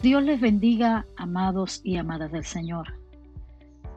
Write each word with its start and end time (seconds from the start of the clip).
Dios 0.00 0.22
les 0.22 0.40
bendiga, 0.40 1.06
amados 1.16 1.80
y 1.82 1.96
amadas 1.96 2.30
del 2.30 2.44
Señor. 2.44 2.94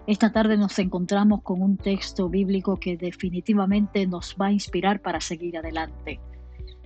Esta 0.07 0.31
tarde 0.31 0.57
nos 0.57 0.79
encontramos 0.79 1.43
con 1.43 1.61
un 1.61 1.77
texto 1.77 2.27
bíblico 2.27 2.77
que 2.77 2.97
definitivamente 2.97 4.07
nos 4.07 4.35
va 4.35 4.47
a 4.47 4.51
inspirar 4.51 4.99
para 5.01 5.21
seguir 5.21 5.59
adelante. 5.59 6.19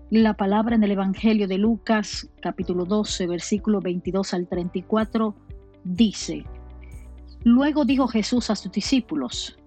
La 0.10 0.34
palabra 0.34 0.76
en 0.76 0.84
el 0.84 0.92
Evangelio 0.92 1.48
de 1.48 1.58
Lucas, 1.58 2.30
capítulo 2.42 2.84
12, 2.84 3.28
versículo 3.28 3.80
22 3.80 4.34
al 4.34 4.48
34, 4.50 5.34
dice, 5.86 6.44
Luego 7.46 7.86
dijo 7.86 8.10
Jesús 8.10 8.50
a 8.50 8.58
sus 8.58 8.74
discípulos, 8.74 9.58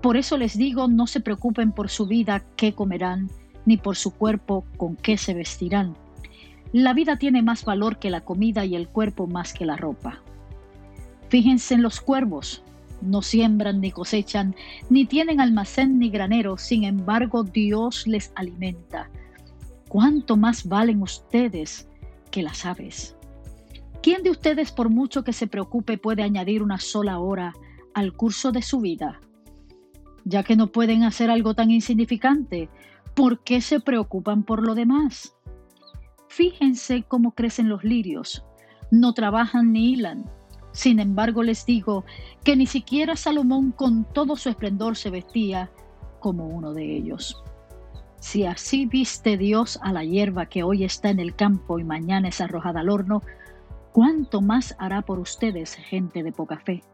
Por 0.00 0.16
eso 0.16 0.38
les 0.38 0.56
digo, 0.56 0.88
no 0.88 1.06
se 1.06 1.20
preocupen 1.20 1.72
por 1.72 1.90
su 1.90 2.06
vida, 2.06 2.46
qué 2.56 2.72
comerán, 2.72 3.28
ni 3.66 3.76
por 3.76 3.96
su 3.96 4.14
cuerpo, 4.14 4.64
con 4.78 4.96
qué 4.96 5.18
se 5.18 5.34
vestirán 5.34 5.94
la 6.72 6.94
vida 6.94 7.16
tiene 7.16 7.42
más 7.42 7.64
valor 7.64 7.98
que 7.98 8.10
la 8.10 8.20
comida 8.20 8.64
y 8.64 8.76
el 8.76 8.88
cuerpo 8.88 9.26
más 9.26 9.52
que 9.52 9.66
la 9.66 9.76
ropa. 9.76 10.20
Fíjense 11.28 11.74
en 11.74 11.82
los 11.82 12.00
cuervos. 12.00 12.62
No 13.00 13.22
siembran 13.22 13.80
ni 13.80 13.92
cosechan, 13.92 14.54
ni 14.90 15.06
tienen 15.06 15.40
almacén 15.40 15.98
ni 15.98 16.10
granero, 16.10 16.58
sin 16.58 16.84
embargo 16.84 17.44
Dios 17.44 18.06
les 18.06 18.30
alimenta. 18.34 19.08
¿Cuánto 19.88 20.36
más 20.36 20.68
valen 20.68 21.02
ustedes 21.02 21.88
que 22.30 22.42
las 22.42 22.66
aves? 22.66 23.16
¿Quién 24.02 24.22
de 24.22 24.30
ustedes, 24.30 24.70
por 24.70 24.90
mucho 24.90 25.24
que 25.24 25.32
se 25.32 25.46
preocupe, 25.46 25.98
puede 25.98 26.22
añadir 26.22 26.62
una 26.62 26.78
sola 26.78 27.18
hora 27.18 27.54
al 27.94 28.12
curso 28.12 28.52
de 28.52 28.62
su 28.62 28.80
vida? 28.80 29.20
Ya 30.24 30.42
que 30.42 30.56
no 30.56 30.68
pueden 30.68 31.02
hacer 31.02 31.30
algo 31.30 31.54
tan 31.54 31.70
insignificante, 31.70 32.68
¿por 33.14 33.42
qué 33.42 33.60
se 33.60 33.80
preocupan 33.80 34.42
por 34.42 34.62
lo 34.62 34.74
demás? 34.74 35.34
Fíjense 36.30 37.02
cómo 37.08 37.32
crecen 37.32 37.68
los 37.68 37.82
lirios. 37.82 38.44
No 38.92 39.14
trabajan 39.14 39.72
ni 39.72 39.90
hilan. 39.90 40.30
Sin 40.70 41.00
embargo, 41.00 41.42
les 41.42 41.66
digo 41.66 42.04
que 42.44 42.54
ni 42.54 42.66
siquiera 42.66 43.16
Salomón 43.16 43.72
con 43.72 44.04
todo 44.04 44.36
su 44.36 44.48
esplendor 44.48 44.96
se 44.96 45.10
vestía 45.10 45.72
como 46.20 46.46
uno 46.46 46.72
de 46.72 46.84
ellos. 46.84 47.42
Si 48.20 48.46
así 48.46 48.86
viste 48.86 49.36
Dios 49.38 49.80
a 49.82 49.92
la 49.92 50.04
hierba 50.04 50.46
que 50.46 50.62
hoy 50.62 50.84
está 50.84 51.10
en 51.10 51.18
el 51.18 51.34
campo 51.34 51.80
y 51.80 51.84
mañana 51.84 52.28
es 52.28 52.40
arrojada 52.40 52.78
al 52.78 52.90
horno, 52.90 53.24
¿cuánto 53.90 54.40
más 54.40 54.76
hará 54.78 55.02
por 55.02 55.18
ustedes, 55.18 55.74
gente 55.74 56.22
de 56.22 56.30
poca 56.30 56.60
fe? 56.60 56.84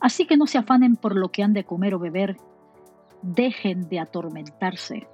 Así 0.00 0.26
que 0.26 0.36
no 0.36 0.48
se 0.48 0.58
afanen 0.58 0.96
por 0.96 1.14
lo 1.14 1.28
que 1.28 1.44
han 1.44 1.52
de 1.52 1.62
comer 1.62 1.94
o 1.94 2.00
beber, 2.00 2.36
dejen 3.22 3.88
de 3.88 4.00
atormentarse 4.00 5.06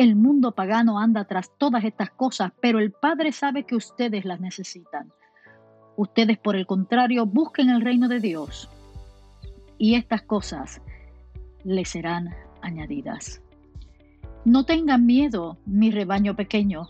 el 0.00 0.16
mundo 0.16 0.52
pagano 0.52 0.98
anda 0.98 1.26
tras 1.26 1.50
todas 1.58 1.84
estas 1.84 2.10
cosas, 2.10 2.52
pero 2.62 2.78
el 2.78 2.90
Padre 2.90 3.32
sabe 3.32 3.64
que 3.64 3.74
ustedes 3.74 4.24
las 4.24 4.40
necesitan. 4.40 5.12
Ustedes, 5.94 6.38
por 6.38 6.56
el 6.56 6.64
contrario, 6.66 7.26
busquen 7.26 7.68
el 7.68 7.82
reino 7.82 8.08
de 8.08 8.18
Dios 8.18 8.70
y 9.76 9.96
estas 9.96 10.22
cosas 10.22 10.80
les 11.64 11.90
serán 11.90 12.34
añadidas. 12.62 13.42
No 14.46 14.64
tengan 14.64 15.04
miedo, 15.04 15.58
mi 15.66 15.90
rebaño 15.90 16.34
pequeño, 16.34 16.88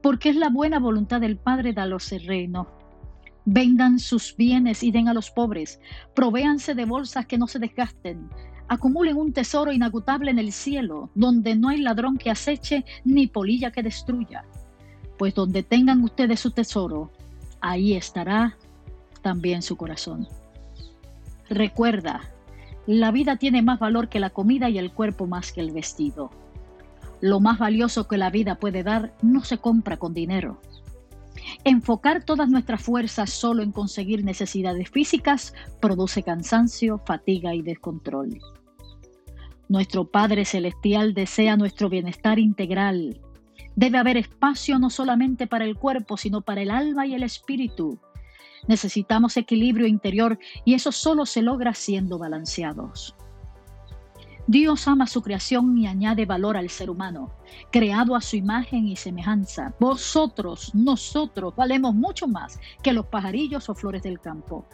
porque 0.00 0.30
es 0.30 0.36
la 0.36 0.48
buena 0.48 0.78
voluntad 0.78 1.20
del 1.20 1.36
Padre 1.36 1.74
daros 1.74 2.10
el 2.12 2.26
reino. 2.26 2.68
Vendan 3.44 3.98
sus 3.98 4.34
bienes 4.34 4.82
y 4.82 4.92
den 4.92 5.08
a 5.08 5.14
los 5.14 5.30
pobres, 5.30 5.78
provéanse 6.14 6.74
de 6.74 6.86
bolsas 6.86 7.26
que 7.26 7.36
no 7.36 7.48
se 7.48 7.58
desgasten, 7.58 8.30
acumulen 8.68 9.16
un 9.16 9.32
tesoro 9.32 9.72
inagotable 9.72 10.30
en 10.30 10.38
el 10.38 10.52
cielo, 10.52 11.10
donde 11.14 11.54
no 11.54 11.68
hay 11.68 11.78
ladrón 11.78 12.18
que 12.18 12.30
aceche 12.30 12.84
ni 13.04 13.26
polilla 13.26 13.70
que 13.70 13.82
destruya. 13.82 14.44
Pues 15.18 15.34
donde 15.34 15.62
tengan 15.62 16.02
ustedes 16.02 16.40
su 16.40 16.50
tesoro, 16.50 17.10
ahí 17.60 17.94
estará 17.94 18.56
también 19.22 19.62
su 19.62 19.76
corazón. 19.76 20.28
Recuerda, 21.48 22.22
la 22.86 23.10
vida 23.10 23.36
tiene 23.36 23.62
más 23.62 23.78
valor 23.78 24.08
que 24.08 24.20
la 24.20 24.30
comida 24.30 24.68
y 24.68 24.78
el 24.78 24.92
cuerpo 24.92 25.26
más 25.26 25.52
que 25.52 25.60
el 25.60 25.72
vestido. 25.72 26.30
Lo 27.20 27.40
más 27.40 27.58
valioso 27.58 28.06
que 28.06 28.18
la 28.18 28.30
vida 28.30 28.56
puede 28.56 28.82
dar 28.82 29.14
no 29.22 29.42
se 29.42 29.58
compra 29.58 29.96
con 29.96 30.12
dinero. 30.12 30.60
Enfocar 31.64 32.24
todas 32.24 32.48
nuestras 32.48 32.82
fuerzas 32.82 33.30
solo 33.30 33.62
en 33.62 33.72
conseguir 33.72 34.24
necesidades 34.24 34.90
físicas 34.90 35.54
produce 35.80 36.22
cansancio, 36.22 36.98
fatiga 37.04 37.54
y 37.54 37.62
descontrol. 37.62 38.40
Nuestro 39.68 40.04
Padre 40.04 40.44
Celestial 40.44 41.12
desea 41.12 41.56
nuestro 41.56 41.88
bienestar 41.88 42.38
integral. 42.38 43.20
Debe 43.74 43.98
haber 43.98 44.16
espacio 44.16 44.78
no 44.78 44.90
solamente 44.90 45.48
para 45.48 45.64
el 45.64 45.76
cuerpo, 45.76 46.16
sino 46.16 46.40
para 46.40 46.62
el 46.62 46.70
alma 46.70 47.06
y 47.06 47.14
el 47.14 47.24
espíritu. 47.24 47.98
Necesitamos 48.68 49.36
equilibrio 49.36 49.86
interior 49.86 50.38
y 50.64 50.74
eso 50.74 50.92
solo 50.92 51.26
se 51.26 51.42
logra 51.42 51.74
siendo 51.74 52.18
balanceados. 52.18 53.16
Dios 54.48 54.86
ama 54.86 55.08
su 55.08 55.22
creación 55.22 55.76
y 55.76 55.88
añade 55.88 56.24
valor 56.24 56.56
al 56.56 56.70
ser 56.70 56.88
humano, 56.88 57.32
creado 57.72 58.14
a 58.14 58.20
su 58.20 58.36
imagen 58.36 58.86
y 58.86 58.94
semejanza. 58.94 59.74
Vosotros, 59.80 60.72
nosotros, 60.72 61.54
valemos 61.56 61.94
mucho 61.94 62.28
más 62.28 62.60
que 62.82 62.92
los 62.92 63.06
pajarillos 63.06 63.68
o 63.68 63.74
flores 63.74 64.02
del 64.02 64.20
campo. 64.20 64.64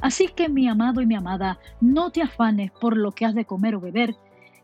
Así 0.00 0.28
que 0.28 0.48
mi 0.48 0.68
amado 0.68 1.00
y 1.00 1.06
mi 1.06 1.16
amada, 1.16 1.58
no 1.80 2.10
te 2.10 2.22
afanes 2.22 2.70
por 2.70 2.96
lo 2.96 3.12
que 3.12 3.24
has 3.24 3.34
de 3.34 3.44
comer 3.44 3.74
o 3.74 3.80
beber, 3.80 4.16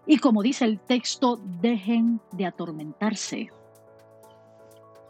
y 0.06 0.19
como 0.19 0.43
dice 0.43 0.65
el 0.65 0.81
texto, 0.81 1.41
dejen 1.60 2.20
de 2.32 2.47
atormentarse. 2.47 3.50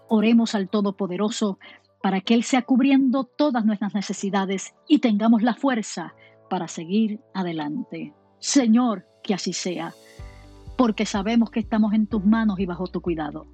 Oremos 0.08 0.54
al 0.54 0.68
Todopoderoso 0.68 1.58
para 2.02 2.20
que 2.20 2.34
Él 2.34 2.44
sea 2.44 2.62
cubriendo 2.62 3.24
todas 3.24 3.64
nuestras 3.64 3.94
necesidades 3.94 4.74
y 4.86 5.00
tengamos 5.00 5.42
la 5.42 5.54
fuerza 5.54 6.14
para 6.48 6.66
seguir 6.66 7.20
adelante. 7.34 8.14
Señor, 8.38 9.07
que 9.28 9.34
así 9.34 9.52
sea, 9.52 9.92
porque 10.78 11.04
sabemos 11.04 11.50
que 11.50 11.60
estamos 11.60 11.92
en 11.92 12.06
tus 12.06 12.24
manos 12.24 12.58
y 12.58 12.64
bajo 12.64 12.86
tu 12.86 13.02
cuidado. 13.02 13.46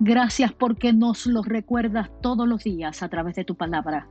Gracias 0.00 0.52
porque 0.52 0.92
nos 0.92 1.26
lo 1.26 1.42
recuerdas 1.42 2.10
todos 2.20 2.48
los 2.48 2.64
días 2.64 3.04
a 3.04 3.08
través 3.08 3.36
de 3.36 3.44
tu 3.44 3.54
palabra. 3.54 4.08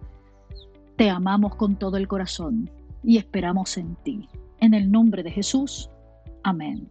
Te 0.96 1.10
amamos 1.10 1.56
con 1.58 1.76
todo 1.76 1.98
el 1.98 2.08
corazón 2.08 2.72
y 3.04 3.18
esperamos 3.18 3.78
en 3.78 3.98
ti. 3.98 4.30
En 4.62 4.74
el 4.74 4.90
nombre 4.90 5.22
de 5.22 5.32
Jesús. 5.32 5.90
Amén. 6.44 6.90